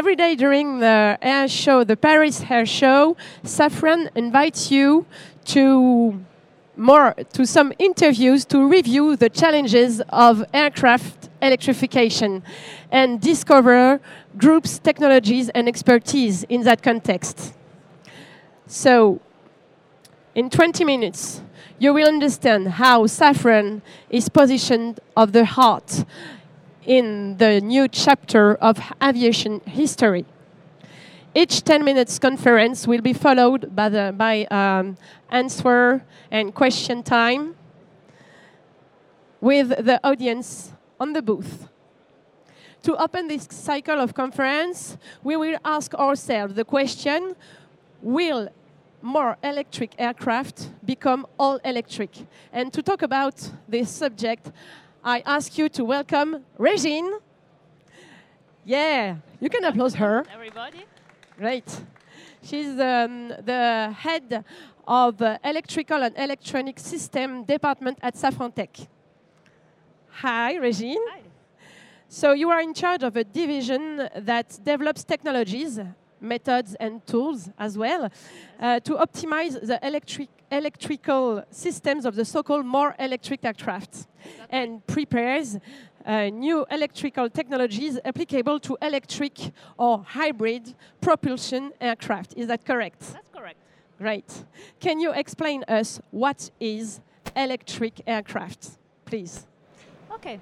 [0.00, 5.04] every day during the air show, the Paris Air Show, Safran invites you
[5.44, 6.18] to
[6.74, 12.42] more to some interviews to review the challenges of aircraft electrification
[12.90, 14.00] and discover
[14.38, 17.52] groups, technologies, and expertise in that context.
[18.66, 19.20] So,
[20.34, 21.42] in 20 minutes,
[21.78, 26.06] you will understand how Safran is positioned of the heart
[26.84, 30.24] in the new chapter of aviation history.
[31.34, 34.96] Each 10 minutes conference will be followed by, the, by um,
[35.30, 37.54] answer and question time
[39.40, 41.68] with the audience on the booth.
[42.82, 47.36] To open this cycle of conference, we will ask ourselves the question
[48.02, 48.48] Will
[49.02, 52.10] more electric aircraft become all electric?
[52.52, 54.50] And to talk about this subject,
[55.02, 57.10] I ask you to welcome Regine.
[58.66, 60.26] Yeah, you can applaud her.
[60.30, 60.84] Everybody?
[61.38, 61.64] Great.
[62.42, 64.44] She's um, the head
[64.86, 68.76] of uh, electrical and electronic system department at Safran Tech.
[70.10, 71.00] Hi, Regine.
[71.08, 71.20] Hi.
[72.08, 75.80] So you are in charge of a division that develops technologies,
[76.20, 78.10] methods, and tools as well
[78.60, 84.08] uh, to optimize the electric electrical systems of the so-called more electric aircraft
[84.50, 85.58] and prepares
[86.04, 92.34] uh, new electrical technologies applicable to electric or hybrid propulsion aircraft.
[92.36, 93.00] Is that correct?
[93.12, 93.58] That's correct.
[93.98, 94.44] Great.
[94.80, 97.00] Can you explain us what is
[97.36, 98.70] electric aircraft,
[99.04, 99.46] please?
[100.12, 100.40] Okay.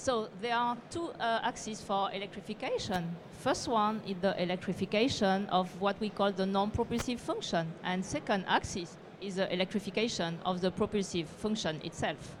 [0.00, 3.16] So there are two uh, axes for electrification.
[3.40, 8.96] First one is the electrification of what we call the non-propulsive function, and second axis
[9.20, 12.36] is the electrification of the propulsive function itself.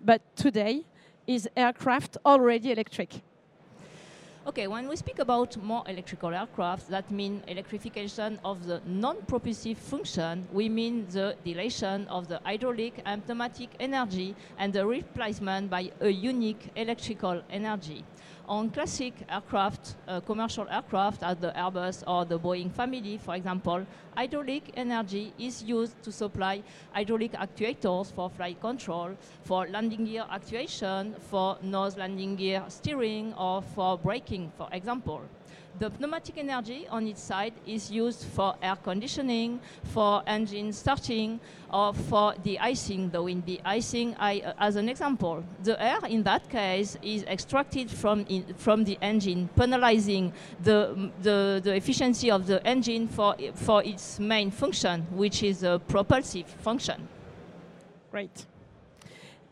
[0.00, 0.86] But today,
[1.26, 3.20] is aircraft already electric?
[4.48, 10.48] Okay, when we speak about more electrical aircraft, that means electrification of the non-propulsive function.
[10.50, 16.08] We mean the deletion of the hydraulic and pneumatic energy and the replacement by a
[16.08, 18.06] unique electrical energy.
[18.48, 23.84] On classic aircraft, uh, commercial aircraft as the Airbus or the Boeing family, for example,
[24.16, 26.62] hydraulic energy is used to supply
[26.94, 29.10] hydraulic actuators for flight control,
[29.44, 35.20] for landing gear actuation, for nose landing gear steering, or for braking, for example.
[35.78, 41.38] The pneumatic energy on its side is used for air conditioning, for engine starting,
[41.72, 43.46] or for de-icing the wind.
[43.46, 48.82] De-icing, uh, as an example, the air in that case is extracted from, in, from
[48.82, 50.32] the engine, penalizing
[50.64, 55.80] the, the, the efficiency of the engine for, for its main function, which is a
[55.86, 57.06] propulsive function.
[58.10, 58.46] Great.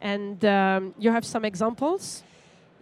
[0.00, 2.24] And um, you have some examples?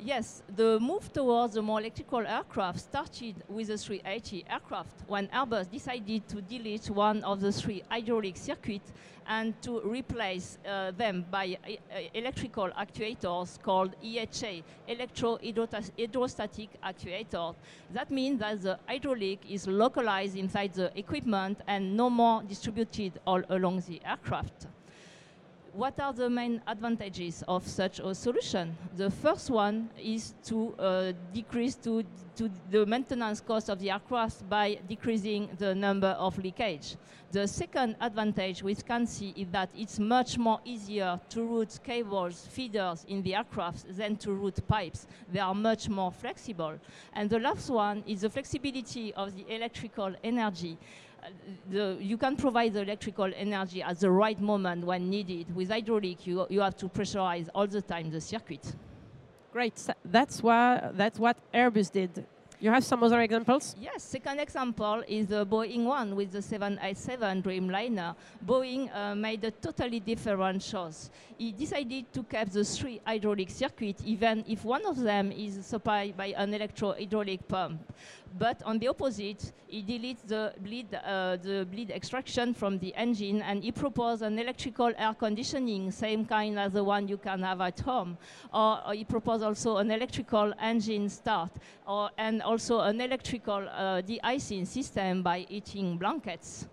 [0.05, 5.71] Yes, the move towards the more electrical aircraft started with the 380 aircraft when Airbus
[5.71, 8.93] decided to delete one of the three hydraulic circuits
[9.27, 17.55] and to replace uh, them by uh, electrical actuators called EHA, electro-hydrostatic actuators.
[17.95, 23.43] That means that the hydraulic is localized inside the equipment and no more distributed all
[23.49, 24.67] along the aircraft
[25.75, 28.77] what are the main advantages of such a solution?
[28.97, 32.05] The first one is to uh, decrease to,
[32.37, 36.97] to the maintenance cost of the aircraft by decreasing the number of leakage.
[37.33, 42.47] The second advantage we can see is that it's much more easier to route cables,
[42.49, 45.09] feeders in the aircraft than to route pipes.
[45.33, 46.79] They are much more flexible.
[47.13, 50.79] And the last one is the flexibility of the electrical energy
[51.71, 55.55] the, you can provide the electrical energy at the right moment when needed.
[55.55, 58.75] With hydraulic, you, you have to pressurize all the time the circuit.
[59.53, 59.81] Great.
[60.05, 62.27] That's, why, that's what Airbus did.
[62.61, 63.75] You have some other examples?
[63.81, 64.03] Yes.
[64.03, 68.15] Second example is the Boeing one with the 787 Dreamliner.
[68.47, 71.11] Boeing uh, made a totally different choice.
[71.37, 76.17] He decided to keep the three hydraulic circuits, even if one of them is supplied
[76.17, 77.81] by an electro-hydraulic pump.
[78.37, 83.43] But on the opposite, he deletes the bleed, uh, the bleed extraction from the engine
[83.43, 87.61] and he proposed an electrical air conditioning, same kind as the one you can have
[87.61, 88.19] at home.
[88.53, 91.51] Or, or he proposed also an electrical engine start
[91.87, 96.67] or, and also an electrical uh, de-icing system by heating blankets.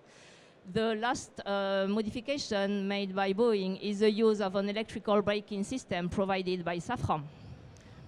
[0.74, 6.10] The last uh, modification made by Boeing is the use of an electrical braking system
[6.10, 7.24] provided by Safran.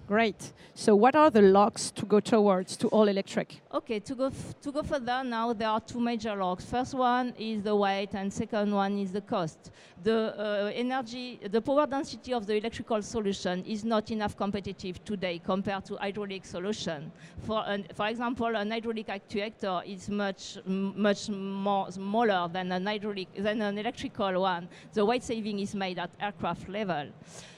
[0.06, 0.52] Great.
[0.74, 3.62] So, what are the locks to go towards to all electric?
[3.72, 4.30] Okay, to go
[4.60, 6.66] to go further now, there are two major locks.
[6.66, 9.70] First one is the weight, and second one is the cost.
[10.02, 15.40] The uh, energy, the power density of the electrical solution is not enough competitive today
[15.42, 17.10] compared to hydraulic solution.
[17.46, 23.32] For an, for example, an hydraulic actuator is much much more smaller than an hydraulic
[23.34, 24.68] than an electrical one.
[24.92, 27.06] The weight saving is made at aircraft level.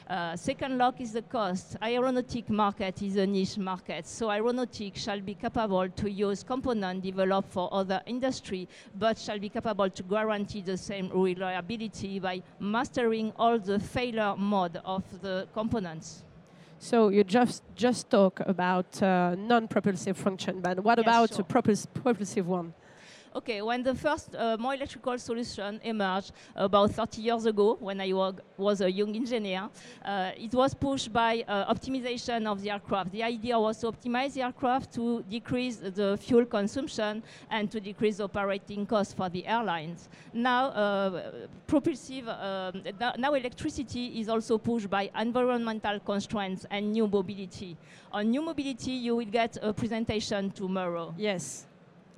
[0.08, 1.76] Uh, second lock is the cost.
[1.82, 7.50] Aeronautic market is a niche market, so aeronautic shall be capable to use components developed
[7.52, 13.58] for other industry, but shall be capable to guarantee the same reliability by mastering all
[13.58, 16.22] the failure mode of the components.
[16.78, 21.40] So you just just talk about uh, non-propulsive function, but what Yes, about sure.
[21.40, 22.74] a propulsive one?
[23.36, 28.10] Okay, when the first uh, more electrical solution emerged about 30 years ago, when I
[28.56, 29.68] was a young engineer,
[30.02, 33.12] uh, it was pushed by uh, optimization of the aircraft.
[33.12, 38.20] The idea was to optimize the aircraft to decrease the fuel consumption and to decrease
[38.20, 40.08] operating costs for the airlines.
[40.32, 41.32] Now, uh,
[41.66, 42.82] propulsive, um,
[43.18, 47.76] now electricity is also pushed by environmental constraints and new mobility.
[48.12, 51.66] On new mobility, you will get a presentation tomorrow Yes,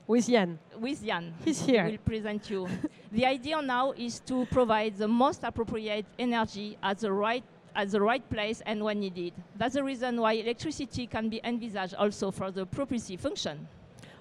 [0.09, 0.59] with Jan.
[0.81, 1.35] with Jan.
[1.45, 1.85] He's here.
[1.85, 2.67] We'll present you.
[3.13, 7.45] the idea now is to provide the most appropriate energy at the right
[7.77, 9.33] at the right place and when needed.
[9.57, 13.69] That's the reason why electricity can be envisaged also for the propulsive function.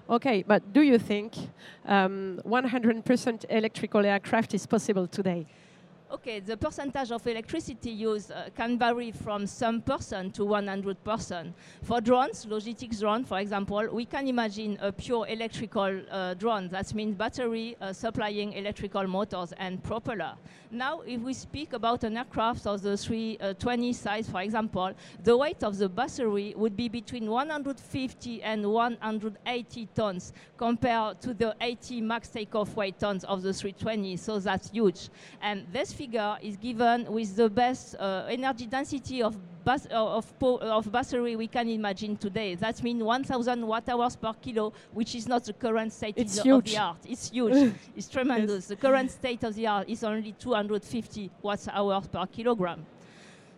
[0.08, 1.34] Okay, but do you think
[1.86, 5.46] um, 100% electrical aircraft is possible today?
[6.10, 11.52] Okay, the percentage of electricity used uh, can vary from some percent to 100%.
[11.82, 16.68] For drones, logistics drone, for example, we can imagine a pure electrical uh, drone.
[16.68, 20.32] That means battery uh, supplying electrical motors and propeller.
[20.70, 24.92] Now, if we speak about an aircraft of the 320 size, for example,
[25.24, 31.54] the weight of the battery would be between 150 and 180 tons compared to the
[31.60, 34.16] 80 max takeoff weight tons of the 320.
[34.16, 35.10] So that's huge.
[35.42, 39.34] And this figure is given with the best uh, energy density of
[39.64, 42.54] bas- uh, of, po- of battery we can imagine today.
[42.54, 46.44] That means 1,000 watt hours per kilo, which is not the current state It's of
[46.44, 46.70] the- of huge.
[46.74, 46.98] the art.
[47.04, 47.74] It's huge.
[47.96, 48.66] it's tremendous.
[48.68, 52.86] The current state of the art is only 250 watt hours per kilogram.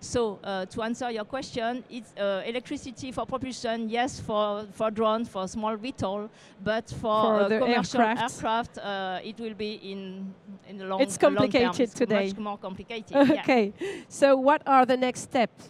[0.01, 5.29] So uh, to answer your question, it's uh, electricity for propulsion, yes, for, for drones,
[5.29, 6.31] for small VTOL,
[6.65, 8.35] but for, For uh, the commercial aircraft.
[8.35, 10.35] aircraft, uh, it will be in
[10.69, 11.03] in the long.
[11.03, 11.45] It's long term.
[11.45, 12.27] It's complicated It's today.
[12.29, 13.11] Much more complicated.
[13.13, 13.41] yeah.
[13.43, 13.73] okay,
[14.09, 15.69] so what are the next steps?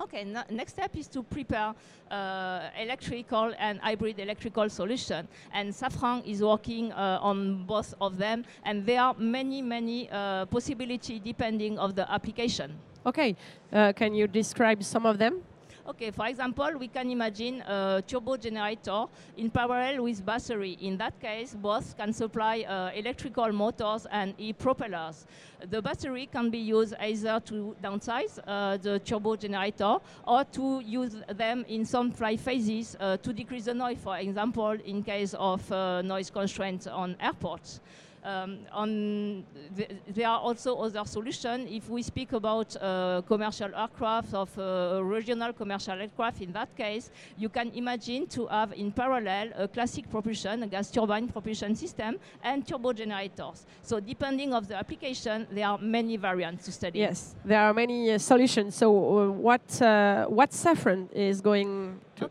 [0.00, 1.74] Okay, no, next step is to prepare
[2.10, 5.26] uh, electrical and hybrid electrical solution.
[5.52, 10.46] And Safran is working uh, on both of them, and there are many, many uh,
[10.46, 12.78] possibilities depending of the application.
[13.06, 13.36] Okay,
[13.72, 15.40] uh, can you describe some of them?
[15.86, 19.04] Okay, for example, we can imagine a turbo generator
[19.36, 20.76] in parallel with battery.
[20.80, 25.24] In that case, both can supply uh, electrical motors and e-propellers.
[25.70, 31.14] The battery can be used either to downsize uh, the turbo generator or to use
[31.28, 35.70] them in some flight phases uh, to decrease the noise, for example, in case of
[35.70, 37.78] uh, noise constraints on airports.
[38.26, 39.44] Um, on
[39.76, 41.68] th- there are also other solutions.
[41.70, 47.10] If we speak about uh, commercial aircraft of uh, regional commercial aircraft, in that case,
[47.38, 52.18] you can imagine to have in parallel a classic propulsion, a gas turbine propulsion system,
[52.42, 53.64] and turbo generators.
[53.82, 56.98] So depending of the application, there are many variants to study.
[56.98, 58.74] Yes, there are many uh, solutions.
[58.74, 62.28] So uh, what uh, what Safran is going to,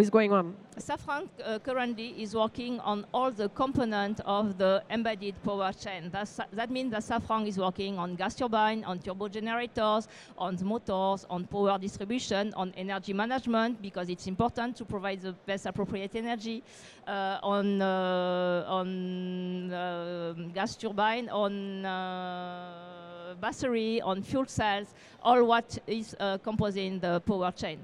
[0.00, 0.56] is going on?
[0.76, 6.10] Safran uh, currently is working on all the components of the embedded power chain.
[6.10, 10.64] That's, that means that Safran is working on gas turbine, on turbo generators, on the
[10.64, 16.14] motors, on power distribution, on energy management, because it's important to provide the best appropriate
[16.14, 16.62] energy,
[17.06, 25.78] uh, on, uh, on uh, gas turbine, on uh, battery, on fuel cells, all what
[25.86, 27.78] is uh, composing the power chain.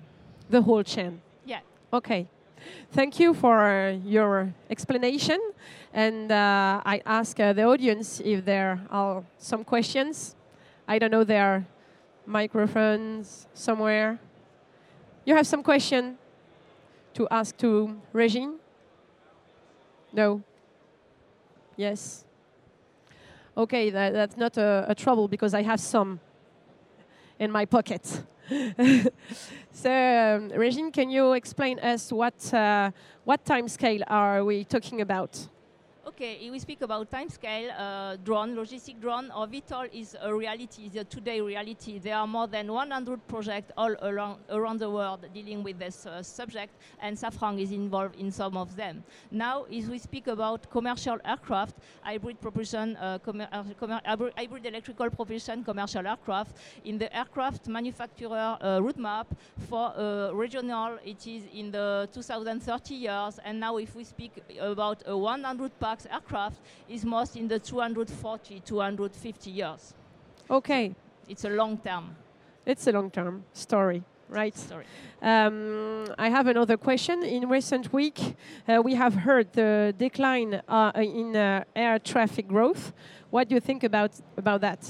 [0.50, 1.20] The whole chain.
[1.94, 2.26] Okay.
[2.90, 5.38] Thank you for your explanation.
[5.92, 10.34] And uh, I ask uh, the audience if there are some questions.
[10.88, 11.64] I don't know, there are
[12.26, 14.18] microphones somewhere.
[15.24, 16.18] You have some question
[17.12, 18.56] to ask to Regine?
[20.12, 20.42] No?
[21.76, 22.24] Yes?
[23.56, 26.18] Okay, that, that's not a, a trouble because I have some
[27.38, 28.24] in my pocket.
[29.72, 32.90] so, um, Regine, can you explain us what uh,
[33.24, 35.48] what time scale are we talking about?
[36.06, 40.82] Okay, if we speak about timescale, uh, drone, logistic drone, or VTOL is a reality,
[40.84, 41.98] is a today reality.
[41.98, 46.22] There are more than 100 projects all around, around the world dealing with this uh,
[46.22, 49.02] subject, and Safran is involved in some of them.
[49.30, 53.64] Now, if we speak about commercial aircraft, hybrid propulsion, uh, uh
[54.36, 59.24] hybrid electrical propulsion commercial aircraft, in the aircraft manufacturer uh, roadmap
[59.70, 65.02] for uh, regional, it is in the 2030 years, and now if we speak about
[65.06, 69.94] a 100 pax aircraft is most in the 240, 250 years.
[70.50, 70.94] Okay.
[71.28, 72.16] It's a long term.
[72.66, 74.02] It's a long term story.
[74.28, 74.56] Right.
[74.56, 74.86] Sorry.
[75.22, 77.22] Um, I have another question.
[77.22, 78.36] In recent week,
[78.66, 82.92] uh, we have heard the decline uh, in uh, air traffic growth.
[83.30, 84.80] What do you think about about that?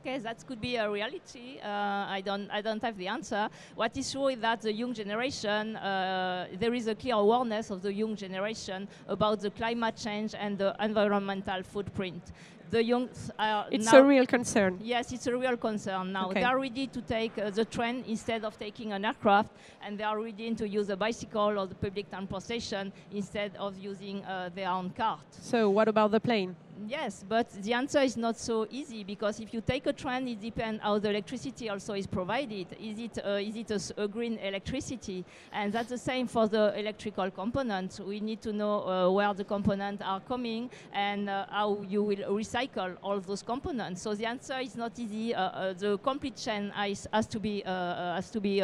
[0.00, 1.58] Okay, that could be a reality.
[1.62, 3.48] Uh, I don't, I don't have the answer.
[3.74, 7.82] What is sure is that the young generation, uh, there is a clear awareness of
[7.82, 12.32] the young generation about the climate change and the environmental footprint
[12.70, 14.78] the young are It's a real concern.
[14.80, 16.30] Yes, it's a real concern now.
[16.30, 16.40] Okay.
[16.40, 19.50] They are ready to take uh, the train instead of taking an aircraft,
[19.82, 24.24] and they are ready to use a bicycle or the public transportation instead of using
[24.24, 25.26] uh, their own cart.
[25.30, 26.54] So what about the plane?
[26.86, 30.40] Yes, but the answer is not so easy because if you take a train, it
[30.40, 32.68] depends how the electricity also is provided.
[32.80, 35.24] Is it uh, is it a, a, green electricity?
[35.52, 38.00] And that's the same for the electrical components.
[38.00, 42.38] We need to know uh, where the components are coming and uh, how you will
[42.38, 44.02] recycle all those components.
[44.02, 45.34] So the answer is not easy.
[45.34, 48.62] Uh, uh, the complete chain has, has to be uh, has to be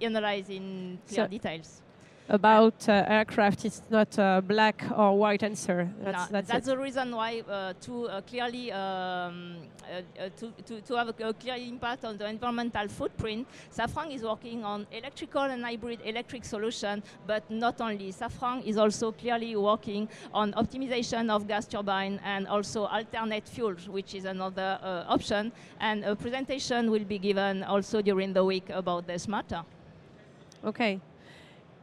[0.00, 1.82] analyzed in clear so details
[2.28, 5.88] about uh, aircraft it's not a black or white answer.
[6.02, 9.56] That's, no, that's, that's the reason why uh, to uh, clearly um,
[9.86, 14.22] uh, uh, to, to, to have a, clear impact on the environmental footprint, Safran is
[14.22, 18.12] working on electrical and hybrid electric solution, but not only.
[18.12, 24.14] Safran is also clearly working on optimization of gas turbine and also alternate fuels, which
[24.14, 25.52] is another uh, option.
[25.78, 29.62] And a presentation will be given also during the week about this matter.
[30.64, 31.00] Okay.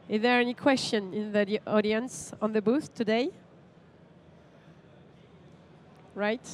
[0.08, 3.30] Is there any question in the audience on the booth today?
[6.14, 6.46] Right?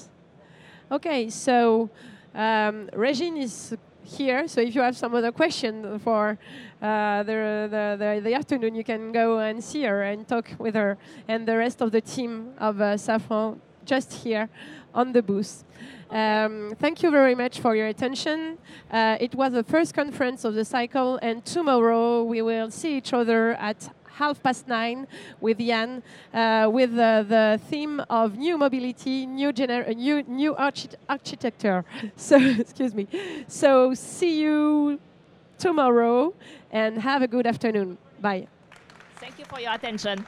[0.90, 1.90] Okay, so
[2.35, 6.38] um, Regine is here, so if you have some other question for
[6.80, 10.75] uh, the, the, the, the, afternoon, you can go and see her and talk with
[10.75, 10.97] her
[11.28, 14.49] and the rest of the team of uh, Safran just here
[14.95, 15.65] on the booth.
[16.11, 18.59] Um, thank you very much for your attention.
[18.91, 23.13] Uh, it was the first conference of the cycle, and tomorrow we will see each
[23.13, 25.07] other at half past nine
[25.41, 26.03] with Jan,
[26.35, 31.85] uh, with uh, the theme of new mobility, new gener- new new archi- architecture.
[32.17, 33.07] So excuse me.
[33.47, 34.99] So see you
[35.59, 36.35] tomorrow,
[36.73, 37.99] and have a good afternoon.
[38.21, 38.49] Bye.
[39.21, 40.27] Thank you for your attention.